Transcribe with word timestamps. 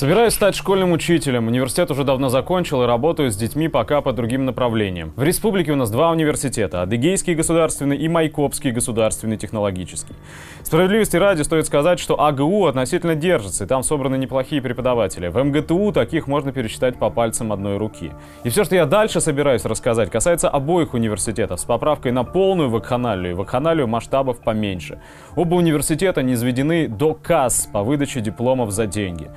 Собираюсь 0.00 0.32
стать 0.32 0.56
школьным 0.56 0.92
учителем. 0.92 1.48
Университет 1.48 1.90
уже 1.90 2.04
давно 2.04 2.30
закончил 2.30 2.82
и 2.82 2.86
работаю 2.86 3.30
с 3.30 3.36
детьми 3.36 3.68
пока 3.68 4.00
по 4.00 4.14
другим 4.14 4.46
направлениям. 4.46 5.12
В 5.14 5.22
республике 5.22 5.72
у 5.72 5.76
нас 5.76 5.90
два 5.90 6.08
университета. 6.10 6.80
Адыгейский 6.80 7.34
государственный 7.34 7.98
и 7.98 8.08
Майкопский 8.08 8.70
государственный 8.70 9.36
технологический. 9.36 10.14
Справедливости 10.62 11.18
ради 11.18 11.42
стоит 11.42 11.66
сказать, 11.66 12.00
что 12.00 12.18
АГУ 12.18 12.64
относительно 12.64 13.14
держится, 13.14 13.64
и 13.64 13.66
там 13.66 13.82
собраны 13.82 14.16
неплохие 14.16 14.62
преподаватели. 14.62 15.28
В 15.28 15.36
МГТУ 15.44 15.92
таких 15.92 16.26
можно 16.26 16.50
пересчитать 16.50 16.98
по 16.98 17.10
пальцам 17.10 17.52
одной 17.52 17.76
руки. 17.76 18.10
И 18.42 18.48
все, 18.48 18.64
что 18.64 18.76
я 18.76 18.86
дальше 18.86 19.20
собираюсь 19.20 19.66
рассказать, 19.66 20.10
касается 20.10 20.48
обоих 20.48 20.94
университетов 20.94 21.60
с 21.60 21.64
поправкой 21.64 22.12
на 22.12 22.24
полную 22.24 22.70
вакханалию 22.70 23.32
и 23.32 23.34
вакханалию 23.34 23.86
масштабов 23.86 24.40
поменьше. 24.40 24.98
Оба 25.36 25.56
университета 25.56 26.22
не 26.22 26.32
изведены 26.32 26.88
до 26.88 27.12
касс 27.12 27.68
по 27.70 27.82
выдаче 27.82 28.22
дипломов 28.22 28.70
за 28.70 28.86
деньги. 28.86 29.30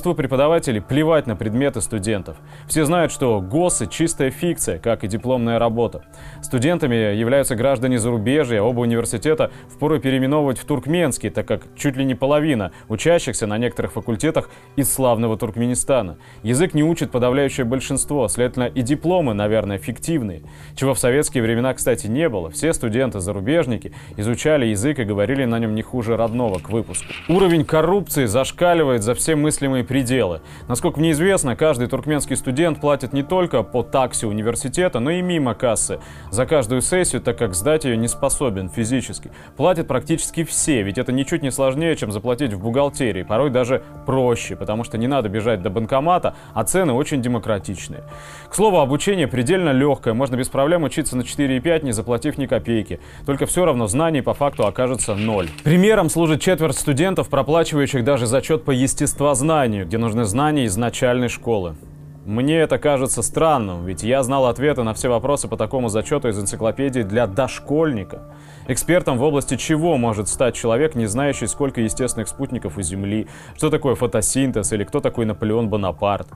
Большинству 0.00 0.14
преподавателей 0.14 0.80
плевать 0.80 1.26
на 1.26 1.36
предметы 1.36 1.82
студентов. 1.82 2.38
Все 2.66 2.86
знают, 2.86 3.12
что 3.12 3.38
ГОСы– 3.42 3.86
чистая 3.90 4.30
фикция, 4.30 4.78
как 4.78 5.04
и 5.04 5.08
дипломная 5.08 5.58
работа. 5.58 6.04
Студентами 6.40 6.94
являются 6.94 7.54
граждане 7.54 7.98
зарубежья, 7.98 8.62
оба 8.62 8.80
университета 8.80 9.50
впору 9.68 10.00
переименовывать 10.00 10.56
в 10.56 10.64
туркменский, 10.64 11.28
так 11.28 11.46
как 11.46 11.64
чуть 11.76 11.98
ли 11.98 12.06
не 12.06 12.14
половина 12.14 12.72
учащихся 12.88 13.46
на 13.46 13.58
некоторых 13.58 13.92
факультетах 13.92 14.48
из 14.74 14.90
славного 14.90 15.36
Туркменистана. 15.36 16.16
Язык 16.42 16.72
не 16.72 16.82
учит 16.82 17.10
подавляющее 17.10 17.66
большинство, 17.66 18.26
следовательно, 18.28 18.72
и 18.74 18.80
дипломы, 18.80 19.34
наверное, 19.34 19.76
фиктивные. 19.76 20.40
Чего 20.76 20.94
в 20.94 20.98
советские 20.98 21.42
времена, 21.42 21.74
кстати, 21.74 22.06
не 22.06 22.30
было. 22.30 22.48
Все 22.48 22.72
студенты-зарубежники 22.72 23.92
изучали 24.16 24.64
язык 24.64 24.98
и 24.98 25.04
говорили 25.04 25.44
на 25.44 25.58
нем 25.58 25.74
не 25.74 25.82
хуже 25.82 26.16
родного 26.16 26.58
к 26.58 26.70
выпуску. 26.70 27.12
Уровень 27.28 27.66
коррупции 27.66 28.24
зашкаливает 28.24 29.02
за 29.02 29.14
все 29.14 29.36
мыслимые 29.36 29.84
пределы. 29.90 30.40
Насколько 30.68 31.00
мне 31.00 31.10
известно, 31.10 31.56
каждый 31.56 31.88
туркменский 31.88 32.36
студент 32.36 32.80
платит 32.80 33.12
не 33.12 33.24
только 33.24 33.64
по 33.64 33.82
таксе 33.82 34.28
университета, 34.28 35.00
но 35.00 35.10
и 35.10 35.20
мимо 35.20 35.54
кассы 35.54 35.98
за 36.30 36.46
каждую 36.46 36.80
сессию, 36.80 37.20
так 37.20 37.36
как 37.36 37.56
сдать 37.56 37.84
ее 37.84 37.96
не 37.96 38.06
способен 38.06 38.68
физически. 38.68 39.32
Платят 39.56 39.88
практически 39.88 40.44
все, 40.44 40.84
ведь 40.84 40.96
это 40.96 41.10
ничуть 41.10 41.42
не 41.42 41.50
сложнее, 41.50 41.96
чем 41.96 42.12
заплатить 42.12 42.52
в 42.52 42.60
бухгалтерии, 42.60 43.24
порой 43.24 43.50
даже 43.50 43.82
проще, 44.06 44.54
потому 44.54 44.84
что 44.84 44.96
не 44.96 45.08
надо 45.08 45.28
бежать 45.28 45.60
до 45.60 45.70
банкомата, 45.70 46.36
а 46.54 46.62
цены 46.62 46.92
очень 46.92 47.20
демократичные. 47.20 48.04
К 48.48 48.54
слову, 48.54 48.78
обучение 48.78 49.26
предельно 49.26 49.70
легкое, 49.70 50.14
можно 50.14 50.36
без 50.36 50.48
проблем 50.48 50.84
учиться 50.84 51.16
на 51.16 51.22
4,5, 51.22 51.84
не 51.84 51.90
заплатив 51.90 52.38
ни 52.38 52.46
копейки. 52.46 53.00
Только 53.26 53.46
все 53.46 53.64
равно 53.64 53.88
знаний 53.88 54.20
по 54.20 54.34
факту 54.34 54.66
окажется 54.66 55.16
ноль. 55.16 55.48
Примером 55.64 56.10
служит 56.10 56.40
четверть 56.40 56.78
студентов, 56.78 57.28
проплачивающих 57.28 58.04
даже 58.04 58.26
зачет 58.26 58.64
по 58.64 58.70
естествознанию, 58.70 59.69
где 59.78 59.98
нужны 59.98 60.24
знания 60.24 60.64
из 60.64 60.76
начальной 60.76 61.28
школы. 61.28 61.76
Мне 62.26 62.58
это 62.58 62.78
кажется 62.78 63.22
странным, 63.22 63.86
ведь 63.86 64.02
я 64.02 64.22
знал 64.22 64.46
ответы 64.46 64.82
на 64.82 64.92
все 64.92 65.08
вопросы 65.08 65.48
по 65.48 65.56
такому 65.56 65.88
зачету 65.88 66.28
из 66.28 66.38
энциклопедии 66.38 67.02
для 67.02 67.26
дошкольника. 67.26 68.34
Экспертом 68.68 69.16
в 69.16 69.22
области 69.22 69.56
чего 69.56 69.96
может 69.96 70.28
стать 70.28 70.54
человек, 70.54 70.94
не 70.94 71.06
знающий, 71.06 71.46
сколько 71.46 71.80
естественных 71.80 72.28
спутников 72.28 72.76
у 72.76 72.82
Земли, 72.82 73.26
что 73.56 73.70
такое 73.70 73.94
фотосинтез 73.94 74.72
или 74.72 74.84
кто 74.84 75.00
такой 75.00 75.24
Наполеон 75.24 75.70
Бонапарт. 75.70 76.28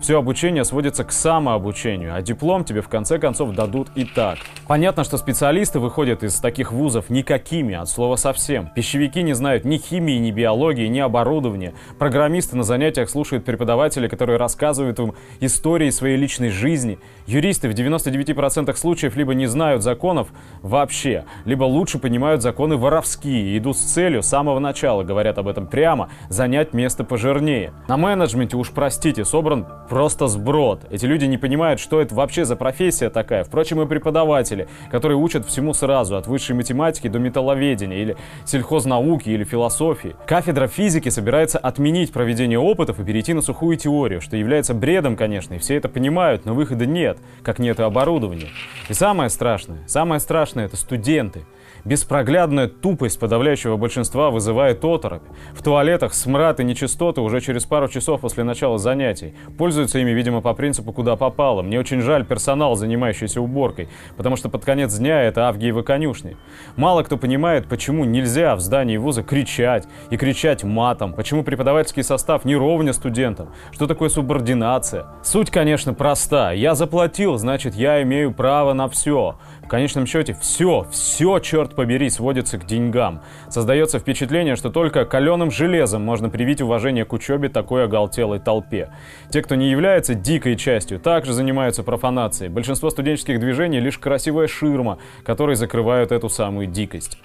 Все 0.00 0.16
обучение 0.16 0.64
сводится 0.64 1.02
к 1.04 1.10
самообучению, 1.10 2.14
а 2.14 2.22
диплом 2.22 2.64
тебе 2.64 2.82
в 2.82 2.88
конце 2.88 3.18
концов 3.18 3.52
дадут 3.52 3.88
и 3.96 4.04
так. 4.04 4.38
Понятно, 4.68 5.02
что 5.02 5.18
специалисты 5.18 5.80
выходят 5.80 6.22
из 6.22 6.38
таких 6.38 6.70
вузов 6.72 7.10
никакими, 7.10 7.74
от 7.74 7.88
слова 7.88 8.14
совсем. 8.16 8.70
Пищевики 8.74 9.22
не 9.22 9.32
знают 9.32 9.64
ни 9.64 9.76
химии, 9.76 10.18
ни 10.18 10.30
биологии, 10.30 10.86
ни 10.86 11.00
оборудования. 11.00 11.74
Программисты 11.98 12.56
на 12.56 12.62
занятиях 12.62 13.10
слушают 13.10 13.44
преподавателей, 13.44 14.08
которые 14.08 14.38
рассказывают 14.38 14.98
им 15.00 15.14
истории 15.40 15.90
своей 15.90 16.16
личной 16.16 16.50
жизни. 16.50 16.98
Юристы 17.26 17.68
в 17.68 17.72
99% 17.72 18.74
случаев 18.76 19.16
либо 19.16 19.34
не 19.34 19.46
знают 19.46 19.82
законов 19.82 20.28
вообще, 20.62 21.24
либо 21.44 21.64
лучше 21.64 21.98
понимают 21.98 22.40
законы 22.40 22.76
воровские 22.76 23.54
и 23.54 23.58
идут 23.58 23.76
с 23.76 23.80
целью 23.80 24.22
с 24.22 24.28
самого 24.28 24.60
начала, 24.60 25.02
говорят 25.02 25.38
об 25.38 25.48
этом 25.48 25.66
прямо, 25.66 26.08
занять 26.28 26.72
место 26.72 27.02
пожирнее. 27.02 27.72
На 27.88 27.96
менеджменте 27.96 28.56
уж 28.56 28.70
простите, 28.70 29.24
собран 29.24 29.66
просто 29.88 30.28
сброд. 30.28 30.86
Эти 30.90 31.06
люди 31.06 31.24
не 31.24 31.38
понимают, 31.38 31.80
что 31.80 32.00
это 32.00 32.14
вообще 32.14 32.44
за 32.44 32.56
профессия 32.56 33.10
такая. 33.10 33.44
Впрочем, 33.44 33.80
и 33.82 33.86
преподаватели, 33.86 34.68
которые 34.90 35.16
учат 35.16 35.46
всему 35.46 35.74
сразу, 35.74 36.16
от 36.16 36.26
высшей 36.26 36.54
математики 36.54 37.08
до 37.08 37.18
металловедения, 37.18 37.98
или 37.98 38.16
сельхознауки, 38.44 39.28
или 39.30 39.44
философии. 39.44 40.14
Кафедра 40.26 40.68
физики 40.68 41.08
собирается 41.08 41.58
отменить 41.58 42.12
проведение 42.12 42.58
опытов 42.58 43.00
и 43.00 43.04
перейти 43.04 43.34
на 43.34 43.42
сухую 43.42 43.76
теорию, 43.76 44.20
что 44.20 44.36
является 44.36 44.74
бредом, 44.74 45.16
конечно, 45.16 45.54
и 45.54 45.58
все 45.58 45.76
это 45.76 45.88
понимают, 45.88 46.44
но 46.44 46.54
выхода 46.54 46.86
нет, 46.86 47.18
как 47.42 47.58
нет 47.58 47.80
и 47.80 47.82
оборудования. 47.82 48.48
И 48.88 48.94
самое 48.94 49.30
страшное, 49.30 49.78
самое 49.86 50.20
страшное 50.20 50.66
это 50.66 50.76
студенты. 50.76 51.44
Беспроглядная 51.88 52.68
тупость 52.68 53.18
подавляющего 53.18 53.78
большинства 53.78 54.28
вызывает 54.28 54.84
оторопь. 54.84 55.22
В 55.54 55.62
туалетах 55.62 56.12
смрад 56.12 56.60
и 56.60 56.64
нечистоты 56.64 57.22
уже 57.22 57.40
через 57.40 57.64
пару 57.64 57.88
часов 57.88 58.20
после 58.20 58.44
начала 58.44 58.76
занятий. 58.76 59.34
Пользуются 59.56 59.98
ими, 59.98 60.10
видимо, 60.10 60.42
по 60.42 60.52
принципу 60.52 60.92
«куда 60.92 61.16
попало». 61.16 61.62
Мне 61.62 61.80
очень 61.80 62.02
жаль 62.02 62.26
персонал, 62.26 62.76
занимающийся 62.76 63.40
уборкой, 63.40 63.88
потому 64.18 64.36
что 64.36 64.50
под 64.50 64.66
конец 64.66 64.98
дня 64.98 65.22
это 65.22 65.48
Авгиевы 65.48 65.82
конюшни. 65.82 66.36
Мало 66.76 67.04
кто 67.04 67.16
понимает, 67.16 67.68
почему 67.68 68.04
нельзя 68.04 68.54
в 68.54 68.60
здании 68.60 68.98
вуза 68.98 69.22
кричать 69.22 69.88
и 70.10 70.18
кричать 70.18 70.64
матом, 70.64 71.14
почему 71.14 71.42
преподавательский 71.42 72.02
состав 72.02 72.44
не 72.44 72.54
ровня 72.54 72.92
студентам, 72.92 73.48
что 73.72 73.86
такое 73.86 74.10
субординация. 74.10 75.06
Суть, 75.22 75.50
конечно, 75.50 75.94
проста. 75.94 76.52
Я 76.52 76.74
заплатил, 76.74 77.38
значит, 77.38 77.74
я 77.74 78.02
имею 78.02 78.34
право 78.34 78.74
на 78.74 78.90
все. 78.90 79.38
В 79.68 79.70
конечном 79.70 80.06
счете, 80.06 80.34
все, 80.40 80.86
все, 80.90 81.40
черт 81.40 81.74
побери, 81.74 82.08
сводится 82.08 82.56
к 82.56 82.64
деньгам. 82.64 83.20
Создается 83.50 83.98
впечатление, 83.98 84.56
что 84.56 84.70
только 84.70 85.04
каленым 85.04 85.50
железом 85.50 86.00
можно 86.00 86.30
привить 86.30 86.62
уважение 86.62 87.04
к 87.04 87.12
учебе 87.12 87.50
такой 87.50 87.84
оголтелой 87.84 88.38
толпе. 88.38 88.88
Те, 89.30 89.42
кто 89.42 89.56
не 89.56 89.70
является 89.70 90.14
дикой 90.14 90.56
частью, 90.56 90.98
также 90.98 91.34
занимаются 91.34 91.82
профанацией. 91.82 92.48
Большинство 92.48 92.88
студенческих 92.88 93.40
движений 93.40 93.78
лишь 93.78 93.98
красивая 93.98 94.46
ширма, 94.46 94.96
которой 95.22 95.54
закрывают 95.54 96.12
эту 96.12 96.30
самую 96.30 96.66
дикость. 96.66 97.18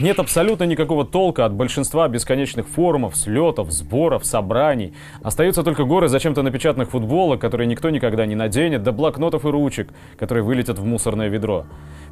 Нет 0.00 0.20
абсолютно 0.20 0.62
никакого 0.62 1.04
толка 1.04 1.44
от 1.44 1.52
большинства 1.52 2.06
бесконечных 2.06 2.68
форумов, 2.68 3.16
слетов, 3.16 3.72
сборов, 3.72 4.24
собраний. 4.24 4.94
Остаются 5.22 5.64
только 5.64 5.82
горы 5.82 6.08
зачем-то 6.08 6.42
напечатанных 6.42 6.90
футболок, 6.90 7.40
которые 7.40 7.66
никто 7.66 7.90
никогда 7.90 8.24
не 8.24 8.36
наденет, 8.36 8.84
до 8.84 8.92
блокнотов 8.92 9.44
и 9.44 9.48
ручек, 9.48 9.88
которые 10.16 10.44
вылетят 10.44 10.78
в 10.78 10.84
мусорное 10.84 11.28
ведро. 11.28 11.64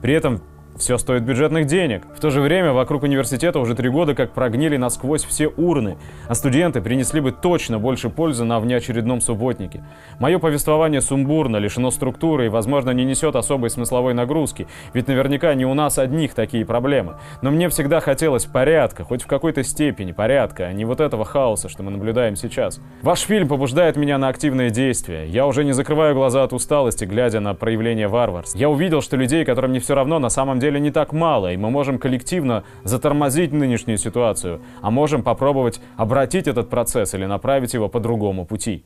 При 0.02 0.14
этом 0.14 0.42
все 0.78 0.98
стоит 0.98 1.22
бюджетных 1.22 1.66
денег. 1.66 2.04
В 2.14 2.20
то 2.20 2.30
же 2.30 2.40
время 2.40 2.72
вокруг 2.72 3.02
университета 3.02 3.58
уже 3.58 3.74
три 3.74 3.88
года 3.88 4.14
как 4.14 4.32
прогнили 4.32 4.76
насквозь 4.76 5.24
все 5.24 5.48
урны, 5.48 5.96
а 6.28 6.34
студенты 6.34 6.80
принесли 6.80 7.20
бы 7.20 7.32
точно 7.32 7.78
больше 7.78 8.10
пользы 8.10 8.44
на 8.44 8.60
внеочередном 8.60 9.20
субботнике. 9.20 9.84
Мое 10.18 10.38
повествование 10.38 11.00
сумбурно, 11.00 11.56
лишено 11.56 11.90
структуры 11.90 12.46
и, 12.46 12.48
возможно, 12.48 12.90
не 12.90 13.04
несет 13.04 13.36
особой 13.36 13.70
смысловой 13.70 14.14
нагрузки, 14.14 14.66
ведь 14.92 15.08
наверняка 15.08 15.54
не 15.54 15.64
у 15.64 15.74
нас 15.74 15.98
одних 15.98 16.34
такие 16.34 16.64
проблемы. 16.64 17.14
Но 17.42 17.50
мне 17.50 17.68
всегда 17.68 18.00
хотелось 18.00 18.44
порядка, 18.44 19.04
хоть 19.04 19.22
в 19.22 19.26
какой-то 19.26 19.62
степени 19.62 20.12
порядка, 20.12 20.66
а 20.66 20.72
не 20.72 20.84
вот 20.84 21.00
этого 21.00 21.24
хаоса, 21.24 21.68
что 21.68 21.82
мы 21.82 21.90
наблюдаем 21.90 22.36
сейчас. 22.36 22.80
Ваш 23.02 23.20
фильм 23.20 23.48
побуждает 23.48 23.96
меня 23.96 24.18
на 24.18 24.28
активные 24.28 24.70
действия. 24.70 25.26
Я 25.26 25.46
уже 25.46 25.64
не 25.64 25.72
закрываю 25.72 26.14
глаза 26.14 26.42
от 26.42 26.52
усталости, 26.52 27.04
глядя 27.04 27.40
на 27.40 27.54
проявление 27.54 28.08
варварства. 28.08 28.58
Я 28.58 28.68
увидел, 28.68 29.00
что 29.02 29.16
людей, 29.16 29.44
которым 29.44 29.72
не 29.72 29.80
все 29.80 29.94
равно, 29.94 30.18
на 30.18 30.28
самом 30.28 30.58
деле 30.58 30.65
деле 30.66 30.80
не 30.80 30.90
так 30.90 31.12
мало, 31.12 31.52
и 31.52 31.56
мы 31.56 31.70
можем 31.70 31.98
коллективно 31.98 32.64
затормозить 32.84 33.52
нынешнюю 33.52 33.98
ситуацию, 33.98 34.60
а 34.82 34.90
можем 34.90 35.22
попробовать 35.22 35.80
обратить 35.96 36.48
этот 36.48 36.68
процесс 36.70 37.14
или 37.14 37.26
направить 37.26 37.74
его 37.74 37.88
по 37.88 38.00
другому 38.00 38.44
пути. 38.44 38.84